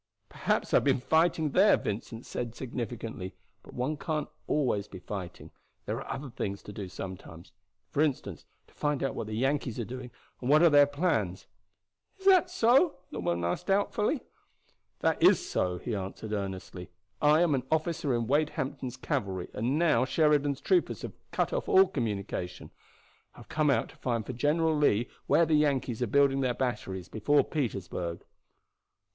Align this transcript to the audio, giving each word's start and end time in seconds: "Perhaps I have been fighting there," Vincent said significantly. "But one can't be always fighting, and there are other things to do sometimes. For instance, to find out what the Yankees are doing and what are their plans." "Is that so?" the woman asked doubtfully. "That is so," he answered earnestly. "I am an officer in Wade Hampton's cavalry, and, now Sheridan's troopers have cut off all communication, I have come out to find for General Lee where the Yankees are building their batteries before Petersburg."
"Perhaps 0.29 0.73
I 0.73 0.77
have 0.77 0.83
been 0.83 0.99
fighting 0.99 1.51
there," 1.51 1.77
Vincent 1.77 2.25
said 2.25 2.55
significantly. 2.55 3.35
"But 3.61 3.75
one 3.75 3.97
can't 3.97 4.27
be 4.29 4.33
always 4.47 4.87
fighting, 4.87 5.51
and 5.51 5.51
there 5.85 5.97
are 6.01 6.11
other 6.11 6.31
things 6.31 6.63
to 6.63 6.73
do 6.73 6.87
sometimes. 6.89 7.51
For 7.91 8.01
instance, 8.01 8.45
to 8.65 8.73
find 8.73 9.03
out 9.03 9.13
what 9.13 9.27
the 9.27 9.35
Yankees 9.35 9.77
are 9.79 9.85
doing 9.85 10.09
and 10.41 10.49
what 10.49 10.63
are 10.63 10.71
their 10.71 10.87
plans." 10.87 11.45
"Is 12.17 12.25
that 12.25 12.49
so?" 12.49 12.95
the 13.11 13.19
woman 13.19 13.43
asked 13.45 13.67
doubtfully. 13.67 14.21
"That 15.01 15.21
is 15.21 15.47
so," 15.47 15.77
he 15.77 15.93
answered 15.93 16.33
earnestly. 16.33 16.89
"I 17.21 17.41
am 17.41 17.53
an 17.53 17.61
officer 17.69 18.15
in 18.15 18.25
Wade 18.25 18.49
Hampton's 18.57 18.97
cavalry, 18.97 19.49
and, 19.53 19.77
now 19.77 20.03
Sheridan's 20.05 20.61
troopers 20.61 21.03
have 21.03 21.13
cut 21.29 21.53
off 21.53 21.69
all 21.69 21.85
communication, 21.87 22.71
I 23.35 23.37
have 23.37 23.49
come 23.49 23.69
out 23.69 23.89
to 23.89 23.97
find 23.97 24.25
for 24.25 24.33
General 24.33 24.75
Lee 24.75 25.09
where 25.27 25.45
the 25.45 25.53
Yankees 25.53 26.01
are 26.01 26.07
building 26.07 26.39
their 26.41 26.55
batteries 26.55 27.07
before 27.07 27.43
Petersburg." 27.43 28.25